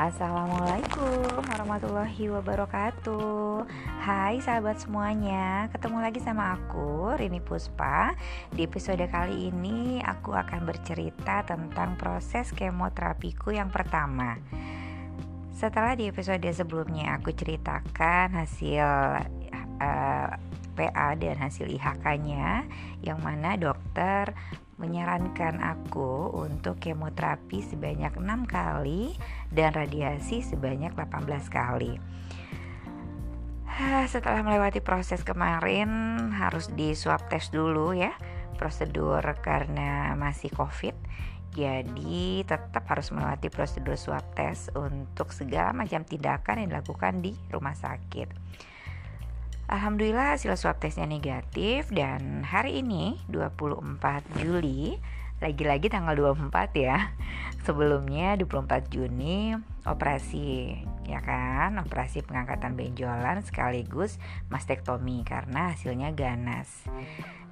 [0.00, 3.68] Assalamualaikum warahmatullahi wabarakatuh.
[4.00, 8.16] Hai sahabat semuanya Ketemu lagi sama aku Rini Puspa.
[8.48, 14.40] Di episode kali ini Aku akan bercerita tentang proses kemoterapiku yang pertama.
[15.52, 19.20] Setelah di episode sebelumnya Aku ceritakan hasil uh,
[19.84, 20.32] eh,
[20.80, 22.64] PA dan hasil IHK-nya
[23.04, 24.32] Yang mana dokter
[24.80, 29.12] menyarankan aku untuk kemoterapi sebanyak 6 kali
[29.52, 32.00] dan radiasi sebanyak 18 kali.
[34.08, 35.88] Setelah melewati proses kemarin
[36.32, 38.12] harus di swab test dulu ya
[38.60, 40.92] prosedur karena masih covid
[41.50, 47.74] jadi tetap harus melewati prosedur swab test untuk segala macam tindakan yang dilakukan di rumah
[47.74, 48.30] sakit.
[49.70, 54.98] Alhamdulillah hasil swab testnya negatif dan hari ini 24 Juli
[55.38, 57.14] lagi-lagi tanggal 24 ya.
[57.62, 59.54] Sebelumnya 24 Juni
[59.86, 60.74] operasi
[61.06, 61.78] ya kan?
[61.86, 64.18] Operasi pengangkatan benjolan sekaligus
[64.50, 66.66] mastektomi karena hasilnya ganas.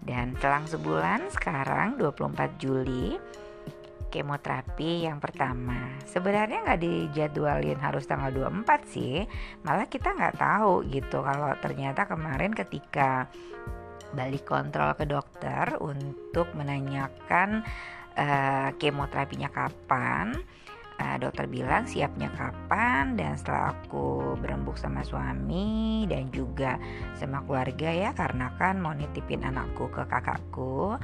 [0.03, 3.15] Dan selang sebulan sekarang 24 Juli
[4.09, 5.97] kemoterapi yang pertama.
[6.05, 9.25] Sebenarnya nggak dijadwalin harus tanggal 24 sih.
[9.65, 13.29] Malah kita nggak tahu gitu kalau ternyata kemarin ketika
[14.13, 17.61] balik kontrol ke dokter untuk menanyakan
[18.17, 20.33] uh, kemoterapinya kapan
[20.99, 26.77] uh, dokter bilang siapnya kapan dan setelah aku berembuk sama suami dan juga
[27.17, 30.99] sama keluarga ya karena kan mau nitipin anakku ke kakakku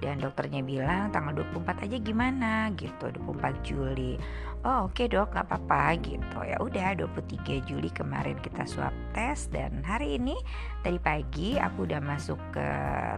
[0.00, 2.72] dan dokternya bilang tanggal 24 aja gimana?
[2.72, 4.16] Gitu 24 Juli.
[4.64, 6.00] Oh oke okay dok nggak apa-apa.
[6.00, 6.38] Gitu.
[6.40, 10.34] Ya udah 23 Juli kemarin kita swab tes dan hari ini
[10.80, 12.68] tadi pagi aku udah masuk ke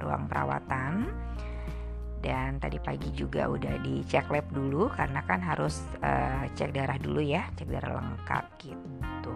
[0.02, 1.06] ruang perawatan.
[2.22, 7.18] Dan tadi pagi juga udah dicek lab dulu karena kan harus uh, cek darah dulu
[7.18, 9.34] ya cek darah lengkap gitu.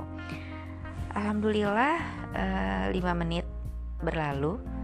[1.16, 1.98] Alhamdulillah
[2.36, 3.42] uh, eh, 5 menit
[4.04, 4.75] berlalu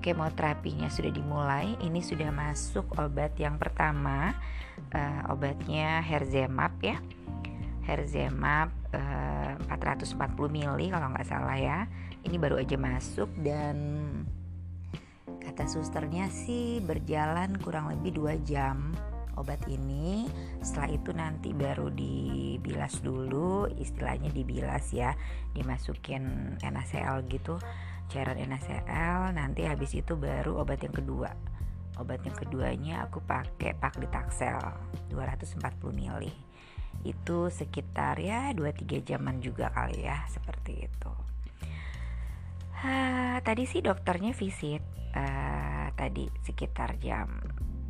[0.00, 1.74] kemoterapinya sudah dimulai.
[1.82, 4.34] Ini sudah masuk obat yang pertama,
[4.94, 6.98] uh, obatnya Herzemap ya.
[7.84, 11.78] Herzemap uh, 440 ml kalau nggak salah ya.
[12.24, 13.76] Ini baru aja masuk dan
[15.42, 18.92] kata susternya sih berjalan kurang lebih 2 jam
[19.38, 20.26] obat ini
[20.58, 25.14] setelah itu nanti baru dibilas dulu istilahnya dibilas ya
[25.54, 27.62] dimasukin NaCl gitu
[28.08, 31.28] cairan NaCl nanti habis itu baru obat yang kedua.
[32.00, 34.58] Obat yang keduanya aku pakai Paklitaxel
[35.12, 35.60] 240
[35.92, 36.24] ml
[37.06, 41.12] itu sekitar ya 2-3 jaman juga kali ya seperti itu.
[42.82, 44.82] Ha, tadi sih dokternya visit
[45.14, 47.28] uh, tadi sekitar jam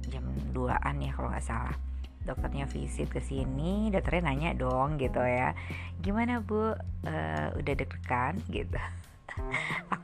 [0.08, 1.76] jam 2an ya kalau nggak salah.
[2.24, 5.54] Dokternya visit ke sini dokternya nanya dong gitu ya.
[6.02, 6.74] Gimana bu?
[7.06, 8.34] Uh, udah deg-degan?
[8.50, 8.80] gitu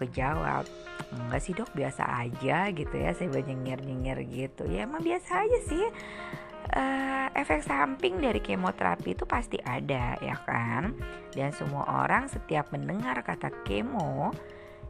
[0.05, 0.69] aku jawab
[1.17, 4.69] enggak sih dok biasa aja gitu ya saya banyak nyengir-nyengir gitu.
[4.69, 5.87] Ya emang biasa aja sih.
[6.65, 10.93] Uh, efek samping dari kemoterapi itu pasti ada ya kan?
[11.33, 14.33] Dan semua orang setiap mendengar kata kemo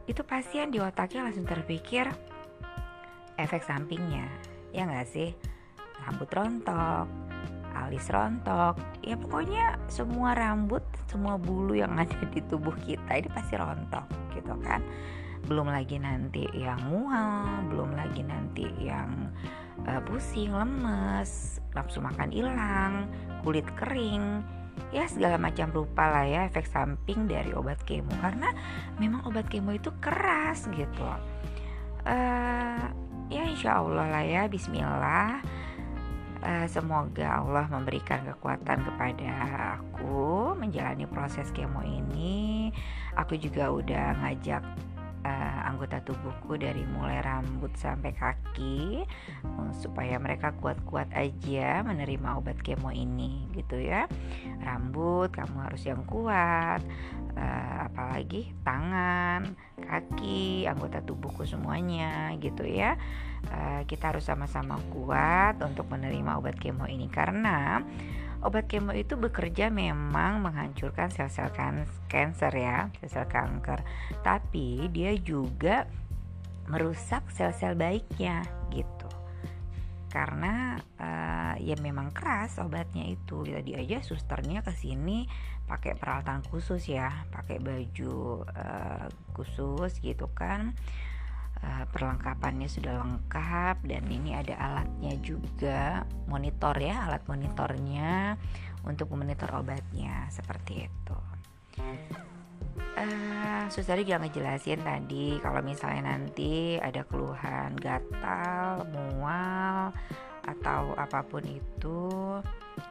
[0.07, 2.11] itu pasien di otaknya langsung terpikir
[3.39, 4.27] efek sampingnya.
[4.75, 5.31] Ya nggak sih?
[6.03, 7.07] Rambut rontok
[7.75, 8.79] alis rontok.
[9.03, 10.81] Ya pokoknya semua rambut
[11.11, 14.79] semua bulu yang ada di tubuh kita ini pasti rontok gitu kan.
[15.45, 19.29] Belum lagi nanti yang mual belum lagi nanti yang
[19.85, 23.11] uh, pusing lemes nafsu makan hilang
[23.43, 24.41] kulit kering.
[24.91, 28.11] Ya segala macam rupa lah ya efek samping dari obat kemo.
[28.19, 28.51] Karena
[28.99, 31.07] memang obat kemo itu keras gitu.
[32.05, 32.85] Uh,
[33.29, 35.41] ya insya Allah lah ya Bismillah
[36.45, 39.29] uh, semoga Allah memberikan kekuatan kepada
[39.81, 42.69] aku menjalani proses kemo ini.
[43.17, 44.61] Aku juga udah ngajak
[45.25, 49.03] uh, anggota tubuhku dari mulai rambut sampai kaki
[49.43, 54.05] uh, supaya mereka kuat-kuat aja menerima obat kemo ini gitu ya.
[54.61, 56.85] Rambut kamu harus yang kuat,
[57.35, 62.97] uh, apalagi tangan, kaki, anggota tubuhku semuanya gitu ya.
[63.51, 67.83] Uh, kita harus sama-sama kuat untuk menerima obat kemo ini karena
[68.41, 71.51] obat kemo itu bekerja memang menghancurkan sel-sel
[72.09, 73.83] kanker ya, sel-sel kanker.
[74.23, 75.85] Tapi dia juga
[76.65, 78.41] merusak sel-sel baiknya.
[80.15, 83.43] Karena uh, ya memang keras obatnya itu.
[83.43, 85.27] Tadi aja susternya ke sini
[85.67, 90.71] pakai peralatan khusus ya, pakai baju uh, khusus gitu kan.
[91.63, 98.35] uh, perlengkapannya sudah lengkap dan ini ada alatnya juga monitor ya alat monitornya
[98.85, 101.17] untuk memonitor obatnya seperti itu
[102.97, 109.91] uh, suster juga ngejelasin tadi kalau misalnya nanti ada keluhan gatal, mual
[110.45, 112.37] atau apa pun itu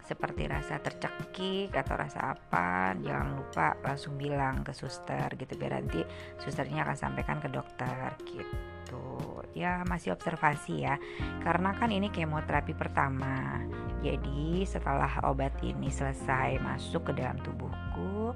[0.02, 6.02] seperti rasa tercekik atau rasa apa jangan lupa langsung bilang ke suster gitu biar nanti
[6.42, 9.06] susternya akan sampaikan ke dokter gitu.
[9.54, 10.98] Ya masih observasi ya
[11.46, 13.62] karena kan ini kemoterapi pertama.
[14.02, 18.34] Jadi setelah obat ini selesai masuk ke dalam tubuhku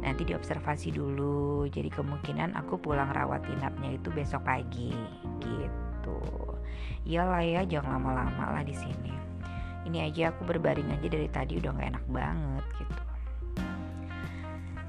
[0.00, 1.66] nanti diobservasi dulu.
[1.68, 4.94] Jadi kemungkinan aku pulang rawat inapnya itu besok pagi.
[5.42, 6.20] Gitu.
[7.08, 9.14] Iyalah ya jangan lama-lama lah di sini.
[9.88, 13.02] Ini aja aku berbaring aja dari tadi udah gak enak banget gitu.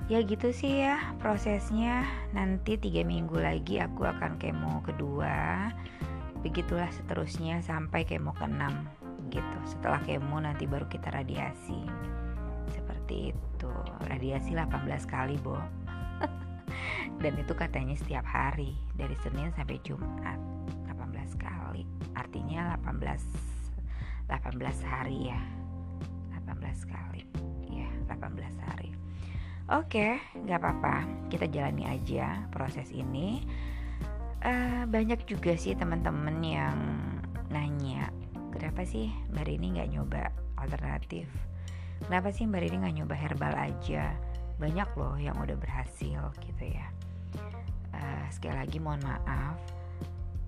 [0.10, 2.04] Ya gitu sih ya prosesnya.
[2.34, 5.69] Nanti tiga minggu lagi aku akan kemo kedua.
[6.42, 8.90] Begitulah seterusnya sampai kemo keenam
[9.30, 9.57] gitu.
[9.69, 11.86] Setelah kemo nanti baru kita radiasi.
[12.74, 13.49] Seperti itu
[14.09, 15.56] radiasi 18 kali Bo.
[17.21, 20.38] Dan itu katanya setiap hari dari Senin sampai Jumat
[20.89, 21.85] 18 kali.
[22.17, 25.41] Artinya 18 18 hari ya.
[26.50, 27.21] 18 kali.
[27.69, 28.89] Ya 18 hari.
[29.69, 31.06] Oke nggak apa-apa.
[31.29, 33.45] Kita jalani aja proses ini.
[34.39, 36.79] Uh, banyak juga sih teman-teman yang
[37.51, 38.07] nanya
[38.56, 40.23] kenapa sih Mbak Rini nggak nyoba
[40.56, 41.25] alternatif
[42.07, 44.16] kenapa sih Mbak Rini nggak nyoba herbal aja?
[44.60, 46.88] Banyak loh yang udah berhasil gitu ya.
[47.96, 49.57] Uh, sekali lagi mohon maaf.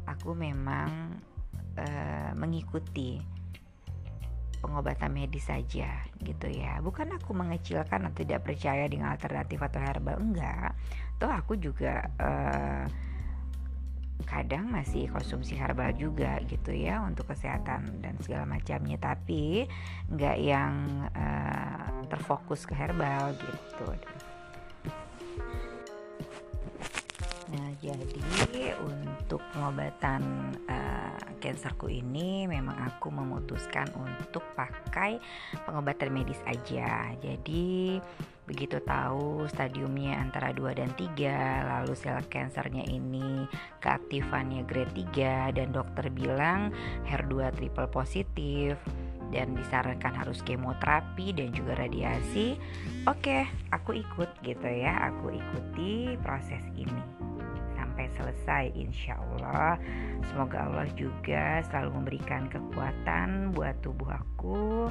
[0.08, 1.16] Aku memang
[1.80, 3.20] uh, mengikuti
[4.62, 6.78] pengobatan medis saja gitu ya.
[6.86, 10.78] Bukan aku mengecilkan atau tidak percaya dengan alternatif atau herbal enggak.
[11.18, 12.86] Toh aku juga uh,
[14.24, 18.98] kadang masih konsumsi herbal juga gitu ya untuk kesehatan dan segala macamnya.
[19.02, 19.66] Tapi
[20.12, 20.74] nggak yang
[21.14, 23.86] uh, terfokus ke herbal gitu
[27.52, 31.02] Nah, jadi untuk pengobatan uh,
[31.90, 35.18] ini memang aku memutuskan untuk pakai
[35.66, 37.12] pengobatan medis aja.
[37.18, 37.98] Jadi
[38.46, 43.48] begitu tahu stadiumnya antara 2 dan 3, lalu sel kansernya ini
[43.82, 46.70] keaktifannya grade 3 dan dokter bilang
[47.10, 48.78] HER2 triple positif
[49.32, 52.60] dan disarankan harus kemoterapi dan juga radiasi.
[53.08, 55.10] Oke, aku ikut gitu ya.
[55.10, 57.21] Aku ikuti proses ini
[58.22, 59.82] selesai insya Allah.
[60.30, 64.88] Semoga Allah juga selalu memberikan kekuatan buat tubuh aku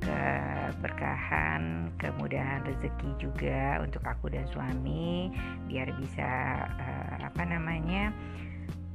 [0.00, 5.28] keberkahan kemudahan rezeki juga untuk aku dan suami
[5.68, 6.24] biar bisa
[6.64, 8.08] uh, apa namanya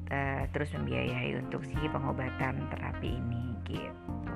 [0.10, 4.34] uh, terus membiayai untuk si pengobatan terapi ini gitu.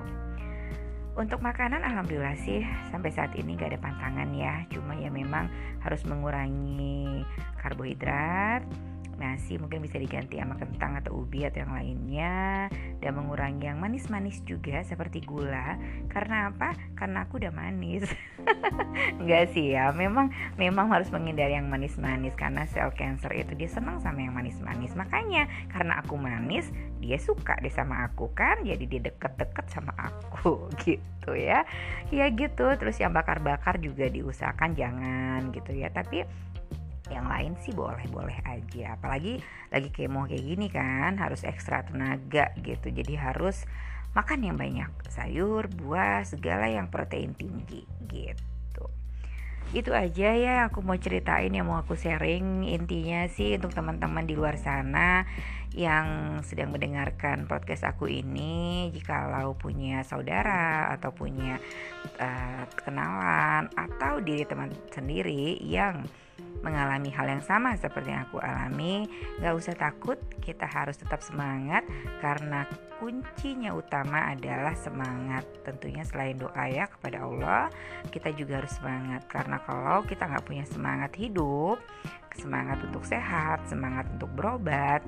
[1.18, 2.64] Untuk makanan alhamdulillah sih
[2.94, 4.64] sampai saat ini gak ada pantangan ya.
[4.72, 5.52] Cuma ya memang
[5.84, 7.28] harus mengurangi
[7.60, 8.64] karbohidrat
[9.20, 12.68] nasi mungkin bisa diganti sama kentang atau ubi atau yang lainnya.
[13.04, 15.76] Dan mengurangi yang manis-manis juga seperti gula.
[16.08, 16.74] Karena apa?
[16.96, 18.08] Karena aku udah manis.
[19.20, 22.34] Enggak sih ya memang memang harus menghindari yang manis-manis.
[22.40, 24.96] Karena sel cancer itu dia senang sama yang manis-manis.
[24.96, 28.64] Makanya karena aku manis dia suka deh sama aku kan?
[28.64, 31.68] Jadi dia deket-deket sama aku gitu ya.
[32.10, 35.92] Ya gitu terus yang bakar-bakar juga diusahakan jangan gitu ya.
[35.92, 36.24] Tapi
[37.10, 38.96] yang lain sih boleh-boleh aja.
[38.96, 42.90] Apalagi lagi kemo kayak gini kan harus ekstra tenaga gitu.
[42.90, 43.66] Jadi harus
[44.18, 48.86] makan yang banyak sayur buah segala yang protein tinggi gitu.
[49.70, 52.66] Itu aja ya aku mau ceritain yang mau aku sharing.
[52.66, 55.30] Intinya sih untuk teman-teman di luar sana
[55.74, 61.62] yang sedang mendengarkan podcast aku ini jikalau punya saudara atau punya
[62.18, 66.04] uh, kenalan atau diri teman sendiri yang
[66.60, 69.08] mengalami hal yang sama seperti yang aku alami,
[69.40, 71.88] gak usah takut, kita harus tetap semangat
[72.20, 72.68] karena
[73.00, 75.48] kuncinya utama adalah semangat.
[75.64, 77.72] Tentunya selain doa ya kepada Allah,
[78.12, 81.80] kita juga harus semangat karena kalau kita nggak punya semangat hidup,
[82.36, 85.00] semangat untuk sehat, semangat untuk berobat,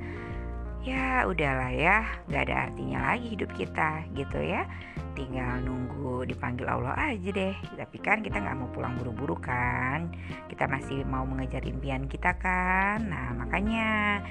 [0.81, 2.05] ya udahlah ya.
[2.29, 4.65] Nggak ada artinya lagi hidup kita gitu ya.
[5.13, 7.55] Tinggal nunggu dipanggil Allah aja deh.
[7.77, 10.09] Tapi kan kita nggak mau pulang buru-buru kan.
[10.49, 13.05] Kita masih mau mengejar impian kita kan.
[13.05, 14.21] Nah makanya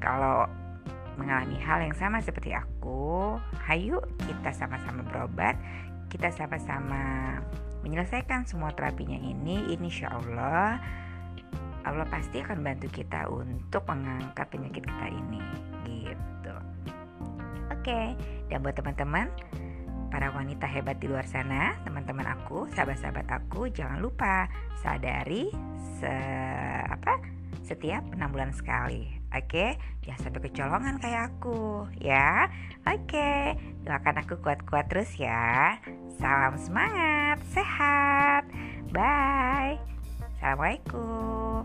[0.00, 0.44] kalau
[1.14, 5.56] mengalami hal yang sama seperti aku hayu kita sama-sama berobat.
[6.12, 7.36] Kita sama-sama
[7.82, 10.80] menyelesaikan semua terapinya ini insya Allah
[11.84, 15.44] Allah pasti akan bantu kita untuk mengangkat penyakit kita ini
[15.84, 16.54] gitu
[17.70, 18.00] oke
[18.48, 19.28] dan buat teman-teman
[20.08, 24.48] para wanita hebat di luar sana teman-teman aku sahabat-sahabat aku jangan lupa
[24.80, 25.52] sadari
[26.00, 26.14] se
[26.88, 27.20] apa
[27.64, 29.74] setiap enam bulan sekali Oke,
[30.06, 32.46] jangan sampai kecolongan kayak aku ya.
[32.86, 35.74] Oke, doakan aku kuat-kuat terus ya.
[36.22, 38.46] Salam semangat, sehat.
[38.94, 39.93] Bye.
[40.44, 41.64] Assalamualaikum.